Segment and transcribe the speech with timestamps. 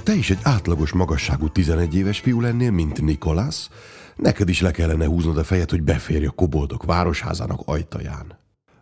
[0.00, 3.68] te is egy átlagos magasságú 11 éves fiú lennél, mint Nikolász,
[4.16, 8.38] neked is le kellene húznod a fejed, hogy beférj a koboldok városházának ajtaján.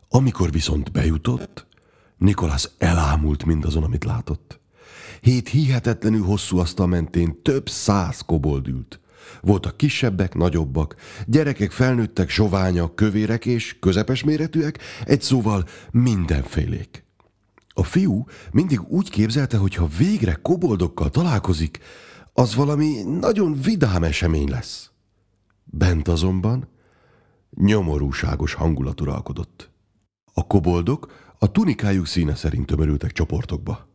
[0.09, 1.67] Amikor viszont bejutott,
[2.17, 4.61] Nikolász elámult mindazon, amit látott.
[5.21, 9.01] Hét hihetetlenül hosszú asztal mentén több száz kobold ült.
[9.41, 10.95] Voltak kisebbek, nagyobbak,
[11.27, 17.05] gyerekek felnőttek, soványak, kövérek és közepes méretűek, egy szóval mindenfélék.
[17.81, 21.79] A fiú mindig úgy képzelte, hogy ha végre koboldokkal találkozik,
[22.33, 24.91] az valami nagyon vidám esemény lesz.
[25.65, 26.69] Bent azonban
[27.57, 29.71] nyomorúságos hangulat uralkodott.
[30.33, 33.89] A koboldok a tunikájuk színe szerint tömörültek csoportokba.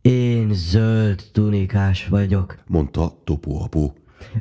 [0.00, 3.94] Én zöld tunikás vagyok, mondta Topó apó.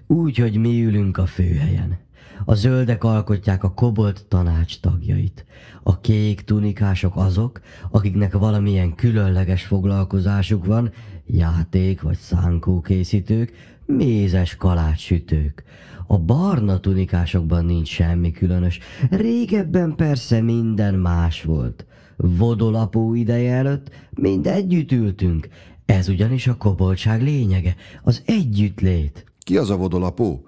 [0.08, 2.05] Úgy, hogy mi ülünk a főhelyen.
[2.46, 5.46] A zöldek alkotják a kobolt tanács tagjait.
[5.84, 7.60] A kék tunikások azok,
[7.92, 10.92] akiknek valamilyen különleges foglalkozásuk van,
[11.26, 13.54] játék vagy szánkókészítők,
[13.86, 15.64] mézes kalácssütők.
[16.08, 18.80] A barna tunikásokban nincs semmi különös.
[19.10, 21.86] Régebben persze minden más volt.
[22.18, 25.48] Vodolapó ideje előtt mind együtt ültünk.
[25.86, 29.26] Ez ugyanis a koboltság lényege, az együttlét.
[29.40, 30.48] Ki az a vodolapó?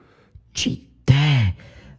[0.52, 0.97] Csi, te!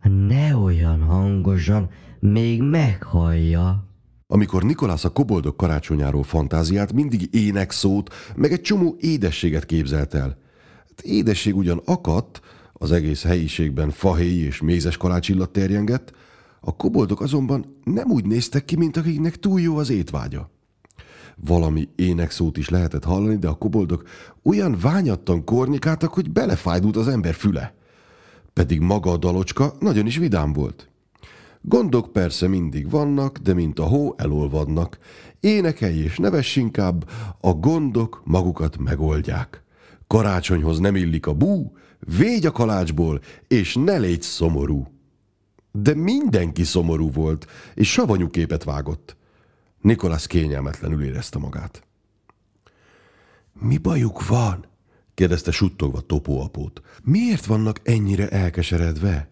[0.03, 1.89] Ne olyan hangosan,
[2.21, 3.87] még meghallja.
[4.27, 10.39] Amikor Nikolász a koboldok karácsonyáról fantáziát, mindig ének szót, meg egy csomó édességet képzelt el.
[10.89, 12.41] Hát édesség ugyan akadt,
[12.73, 16.13] az egész helyiségben fahéj és mézes kalácsillat terjengett,
[16.61, 20.51] a koboldok azonban nem úgy néztek ki, mint akiknek túl jó az étvágya.
[21.37, 24.03] Valami énekszót is lehetett hallani, de a koboldok
[24.43, 27.75] olyan ványattan kornikáltak, hogy belefájdult az ember füle.
[28.59, 30.89] Pedig maga a dalocska nagyon is vidám volt.
[31.61, 34.99] Gondok persze mindig vannak, de mint a hó elolvadnak.
[35.41, 37.11] Énekelj és nevess inkább,
[37.41, 39.63] a gondok magukat megoldják.
[40.07, 44.87] Karácsonyhoz nem illik a bú, végy a kalácsból, és ne légy szomorú.
[45.73, 49.17] De mindenki szomorú volt, és savanyú képet vágott.
[49.81, 51.87] Nikolász kényelmetlenül érezte magát.
[53.53, 54.67] Mi bajuk van?
[55.19, 56.81] Kérdezte suttogva topóapót.
[57.03, 59.29] Miért vannak ennyire elkeseredve?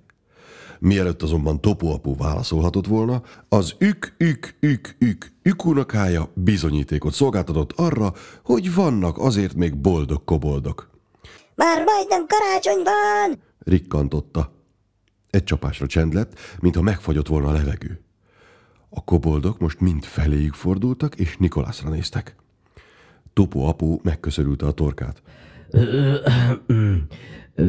[0.79, 8.13] Mielőtt azonban topóapó válaszolhatott volna, az ük, ük, ük, ük, ükunokája bizonyítékot szolgáltatott arra,
[8.45, 10.91] hogy vannak azért még boldog koboldok.
[11.55, 13.43] Már majdnem karácsony van!
[13.59, 14.53] rikkantotta.
[15.31, 18.01] Egy csapásra csend lett, mintha megfagyott volna a levegő.
[18.89, 22.37] A koboldok most mind feléjük fordultak, és Nikolászra néztek.
[23.33, 25.23] Topó apó megköszörülte a torkát.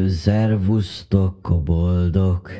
[0.08, 2.52] Szervusztok, koboldok!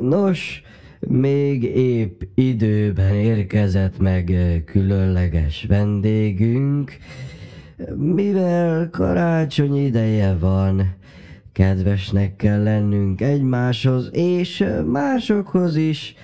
[0.00, 0.62] Nos,
[1.00, 4.32] még épp időben érkezett meg
[4.64, 6.96] különleges vendégünk,
[7.96, 10.94] mivel karácsony ideje van,
[11.52, 16.14] kedvesnek kell lennünk egymáshoz és másokhoz is,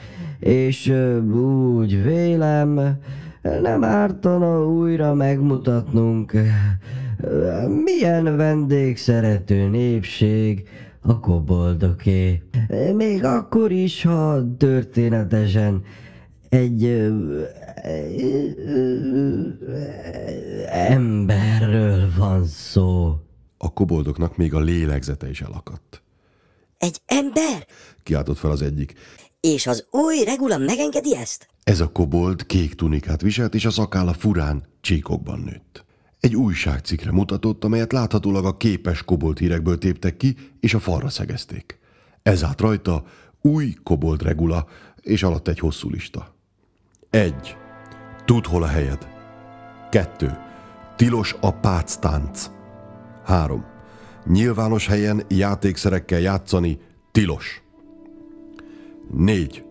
[0.41, 0.89] és
[1.33, 2.99] úgy vélem,
[3.63, 6.33] nem ártana újra megmutatnunk,
[7.85, 10.69] milyen vendégszerető népség
[11.01, 12.43] a koboldoké.
[12.95, 15.85] Még akkor is, ha történetesen
[16.49, 16.85] egy
[20.67, 23.17] emberről van szó.
[23.59, 26.03] A koboldoknak még a lélegzete is elakadt.
[26.79, 27.67] Egy ember?
[28.03, 28.95] Kiáltott fel az egyik.
[29.41, 31.49] És az új regula megengedi ezt?
[31.65, 35.85] Ez a kobold kék tunikát viselt, és a szakála furán csíkokban nőtt.
[36.23, 41.79] Egy újságcikre mutatott, amelyet láthatólag a képes kobold hírekből téptek ki, és a falra szegezték.
[42.23, 43.05] Ez állt rajta
[43.41, 44.67] új kobold regula,
[45.01, 46.35] és alatt egy hosszú lista.
[47.11, 47.57] Egy.
[48.25, 49.09] Tudd, hol a helyed.
[49.91, 50.39] Kettő.
[50.97, 52.51] Tilos a páctánc.
[53.25, 53.65] Három.
[54.27, 56.79] Nyilvános helyen játékszerekkel játszani
[57.13, 57.63] tilos.
[59.11, 59.65] Négy.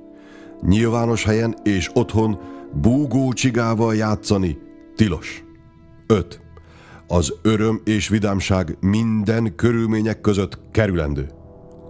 [0.62, 2.40] Nyilvános helyen és otthon
[2.74, 4.58] búgó csigával játszani
[4.96, 5.44] tilos.
[6.08, 6.41] 5.
[7.12, 11.30] Az öröm és vidámság minden körülmények között kerülendő.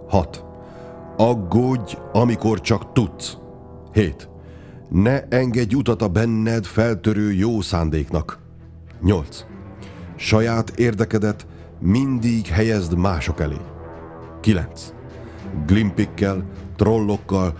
[0.08, 0.44] 6.
[1.16, 3.36] Aggódj, amikor csak tudsz.
[3.92, 4.28] 7.
[4.88, 8.38] Ne engedj utat a benned feltörő jó szándéknak.
[9.02, 9.44] 8.
[10.16, 11.46] Saját érdekedet
[11.80, 13.60] mindig helyezd mások elé.
[14.40, 14.92] 9.
[15.66, 16.44] Glimpikkel,
[16.76, 17.54] trollokkal,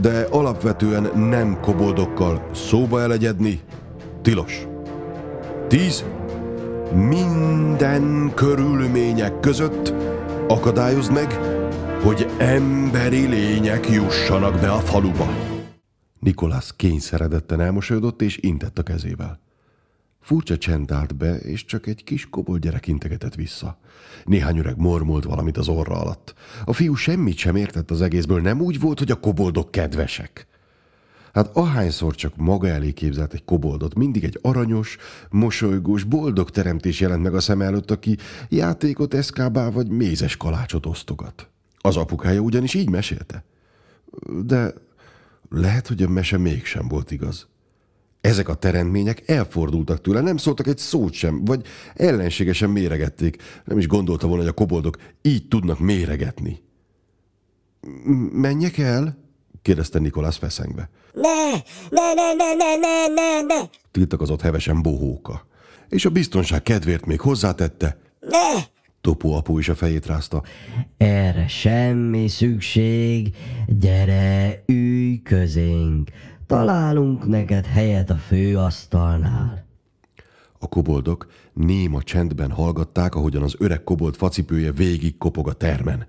[0.00, 3.60] de alapvetően nem koboldokkal szóba elegyedni
[4.22, 4.66] tilos.
[5.68, 6.04] 10.
[6.94, 9.92] Minden körülmények között
[10.48, 11.32] akadályozd meg,
[12.02, 15.28] hogy emberi lények jussanak be a faluba.
[16.18, 19.40] Nikolász kényszeredetten elmosolyodott és intett a kezével.
[20.20, 23.78] Furcsa csend állt be, és csak egy kis kobold gyerek integetett vissza.
[24.24, 26.34] Néhány öreg mormolt valamit az orra alatt.
[26.64, 30.46] A fiú semmit sem értett az egészből, nem úgy volt, hogy a koboldok kedvesek.
[31.38, 34.96] Hát ahányszor csak maga elé képzelt egy koboldot, mindig egy aranyos,
[35.30, 38.16] mosolygós, boldog teremtés jelent meg a szem előtt, aki
[38.48, 41.48] játékot eszkábál vagy mézes kalácsot osztogat.
[41.78, 43.44] Az apukája ugyanis így mesélte.
[44.44, 44.74] De
[45.50, 47.46] lehet, hogy a mese mégsem volt igaz.
[48.20, 53.42] Ezek a teremtmények elfordultak tőle, nem szóltak egy szót sem, vagy ellenségesen méregették.
[53.64, 56.62] Nem is gondolta volna, hogy a koboldok így tudnak méregetni.
[58.32, 59.26] Menjek el?
[59.62, 60.90] Kérdezte Nikolász feszengve.
[61.12, 61.50] Ne,
[61.90, 65.46] ne, ne, ne, ne, ne, ne, ne, Tiltakozott hevesen bohóka.
[65.88, 68.62] És a biztonság kedvéért még hozzátette, ne!
[69.00, 70.42] Topó apu is a fejét rázta.
[70.96, 73.34] Erre semmi szükség,
[73.66, 76.10] gyere, ülj közénk.
[76.46, 79.67] Találunk neked helyet a főasztalnál.
[80.58, 86.06] A koboldok néma csendben hallgatták, ahogyan az öreg kobold facipője végig kopog a termen.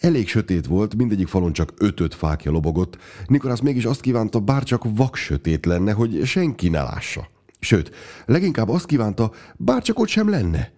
[0.00, 2.98] Elég sötét volt, mindegyik falon csak ötöt fákja lobogott.
[3.26, 7.28] Nikolász mégis azt kívánta, bár csak vak sötét lenne, hogy senki ne lássa.
[7.60, 7.90] Sőt,
[8.26, 10.72] leginkább azt kívánta, bár csak ott sem lenne.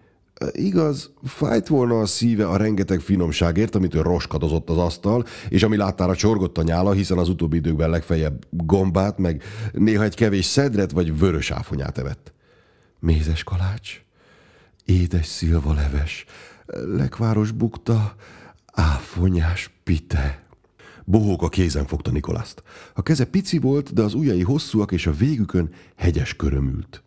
[0.52, 5.76] Igaz, fájt volna a szíve a rengeteg finomságért, amit ő roskadozott az asztal, és ami
[5.76, 9.42] láttára csorgott a nyála, hiszen az utóbbi időkben legfeljebb gombát, meg
[9.72, 12.32] néha egy kevés szedret vagy vörös áfonyát evett.
[13.02, 14.02] Mézes kalács,
[14.84, 16.24] édes szilvaleves,
[16.96, 18.14] lekváros bukta,
[18.72, 20.42] áfonyás pite.
[21.04, 22.62] Bohók a kézen fogta Nikolászt.
[22.94, 27.02] A keze pici volt, de az ujjai hosszúak, és a végükön hegyes köröm ült.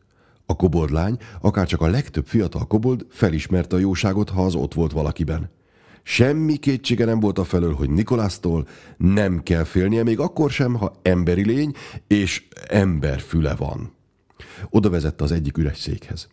[0.45, 5.50] A koboldlány, akárcsak a legtöbb fiatal kobold felismerte a jóságot, ha az ott volt valakiben.
[6.03, 8.68] Semmi kétsége nem volt a felől, hogy Nikolásztól
[8.98, 11.74] nem kell félnie, még akkor sem, ha emberi lény
[12.07, 13.94] és ember füle van.
[14.70, 16.28] Oda vezette az egyik üres székhez.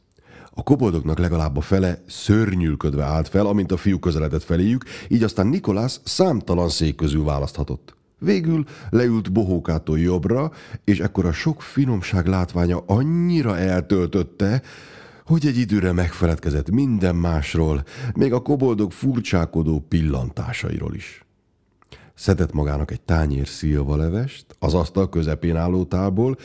[0.55, 5.47] A koboldoknak legalább a fele szörnyűlködve állt fel, amint a fiú közeledett feléjük, így aztán
[5.47, 7.95] Nikolász számtalan szék közül választhatott.
[8.19, 10.53] Végül leült bohókától jobbra,
[10.85, 14.63] és ekkor a sok finomság látványa annyira eltöltötte,
[15.27, 17.85] hogy egy időre megfeledkezett minden másról,
[18.15, 21.25] még a koboldok furcsákodó pillantásairól is.
[22.15, 26.37] Szedett magának egy tányér szilvalevest, az asztal közepén álló tálból,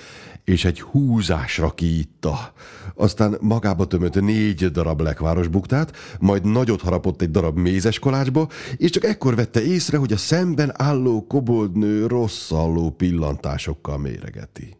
[0.43, 2.53] és egy húzásra kiitta.
[2.95, 8.47] Aztán magába tömött négy darab lekváros buktát, majd nagyot harapott egy darab mézes kalácsba,
[8.77, 14.77] és csak ekkor vette észre, hogy a szemben álló koboldnő rosszalló pillantásokkal méregeti.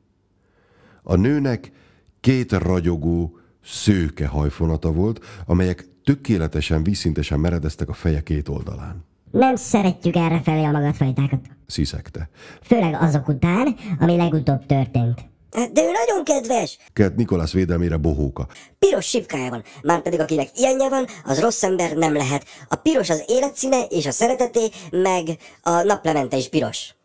[1.04, 1.72] A nőnek
[2.19, 9.06] két ragyogó, szőke hajfonata volt, amelyek tökéletesen, vízszintesen meredeztek a feje két oldalán.
[9.38, 11.39] Nem szeretjük errefelé a magatfajtákat.
[11.68, 12.30] Sziszegte.
[12.62, 15.25] Főleg azok után, ami legutóbb történt.
[15.51, 16.78] Hát, De ő nagyon kedves.
[16.94, 18.48] Kelt Nikolász védelmére bohóka.
[18.80, 22.45] Piros sipkája van, már pedig akinek ilyenje van, az rossz ember nem lehet.
[22.68, 26.95] A piros az életszíne és a szereteté, meg a naplemente is piros.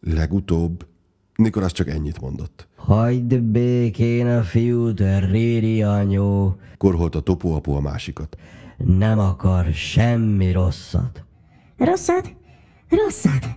[0.00, 0.86] Legutóbb
[1.34, 2.68] Nikolász csak ennyit mondott.
[2.76, 6.56] Hagyd békén a fiút, Riri anyó.
[6.78, 8.36] Korholt a topóapó a másikat.
[8.76, 11.25] Nem akar semmi rosszat.
[11.76, 12.36] Rosszat?
[12.88, 13.48] Rosszat?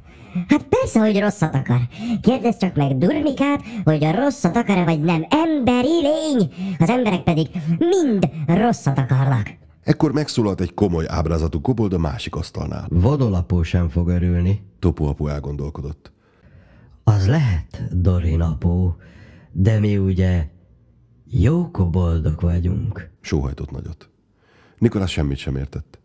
[0.48, 1.80] Hát persze, hogy rosszat akar.
[2.22, 5.26] Kérdezz csak meg Durmikát, hogy a rosszat akar-e vagy nem.
[5.30, 6.54] Emberi lény!
[6.80, 7.48] Az emberek pedig
[7.78, 9.50] mind rosszat akarnak.
[9.84, 12.88] Ekkor megszólalt egy komoly ábrázatú kobold a másik asztalnál.
[12.90, 14.62] Vodolapó sem fog örülni.
[14.80, 16.12] Topóapó elgondolkodott.
[17.04, 18.96] Az lehet, Dorin apó,
[19.52, 20.48] de mi ugye
[21.26, 23.10] jó koboldok vagyunk.
[23.22, 24.10] Sóhajtott nagyot.
[24.78, 26.00] Nikolász semmit sem értett.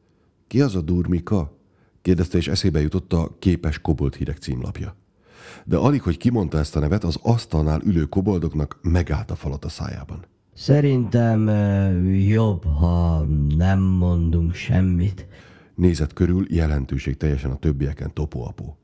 [0.47, 1.59] Ki az a durmika?
[2.05, 4.97] Kérdezte, és eszébe jutott a képes kobold hírek címlapja.
[5.65, 9.69] De alig, hogy kimondta ezt a nevet, az asztalnál ülő koboldoknak megállt a falat a
[9.69, 10.25] szájában.
[10.55, 11.49] Szerintem
[12.29, 15.27] jobb, ha nem mondunk semmit.
[15.75, 18.77] Nézett körül jelentőség teljesen a többieken topóapó.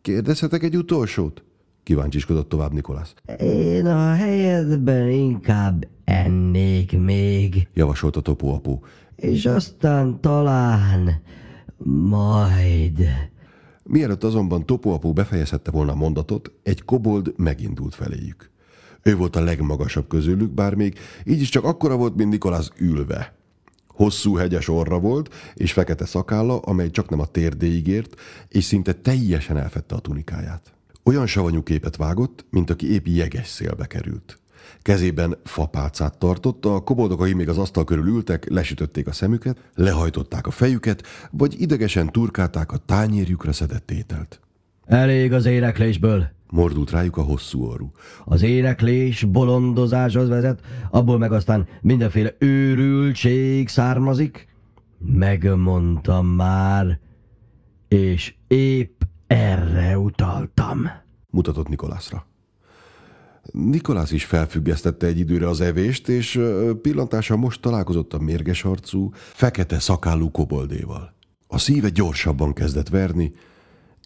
[0.00, 1.44] Kérdezhetek egy utolsót?
[1.82, 3.14] Kíváncsiskodott tovább Nikolász.
[3.40, 8.84] Én a helyedben inkább ennék még, Javasolta topóapó.
[9.16, 11.22] és aztán talán
[11.84, 13.08] majd.
[13.82, 18.50] Mielőtt azonban topóapó befejezhette volna a mondatot, egy kobold megindult feléjük.
[19.02, 23.34] Ő volt a legmagasabb közülük, bár még így is csak akkora volt, mint Nikolász ülve.
[23.88, 28.92] Hosszú hegyes orra volt, és fekete szakálla, amely csak nem a térdéig ért, és szinte
[28.92, 30.72] teljesen elfette a tunikáját.
[31.02, 34.38] Olyan savanyú képet vágott, mint aki épp jeges szélbe került.
[34.82, 40.50] Kezében fapálcát tartotta, a koboldokai még az asztal körül ültek, lesütötték a szemüket, lehajtották a
[40.50, 44.40] fejüket, vagy idegesen turkálták a tányérjukra szedett ételt.
[44.84, 46.26] Elég az éneklésből.
[46.50, 47.92] Mordult rájuk a hosszú orrú.
[48.24, 54.48] Az éneklés, bolondozás az vezet, abból meg aztán mindenféle őrültség származik.
[54.98, 56.98] Megmondtam már,
[57.88, 60.90] és épp erre utaltam.
[61.30, 62.26] Mutatott Nikolászra.
[63.52, 66.40] Nikolász is felfüggesztette egy időre az evést, és
[66.82, 71.14] pillantása most találkozott a mérges arcú, fekete szakállú koboldéval.
[71.46, 73.34] A szíve gyorsabban kezdett verni,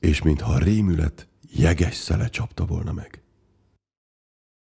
[0.00, 3.22] és mintha a rémület jeges szele csapta volna meg.